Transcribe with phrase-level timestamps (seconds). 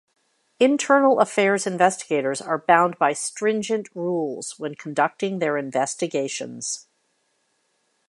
[0.59, 6.87] Internal affairs investigators are bound by stringent rules when conducting their investigations.